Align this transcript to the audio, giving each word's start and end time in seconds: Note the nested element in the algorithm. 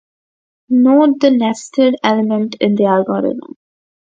Note 0.71 1.19
the 1.19 1.29
nested 1.29 1.93
element 2.03 2.55
in 2.59 2.73
the 2.73 2.85
algorithm. 2.85 3.53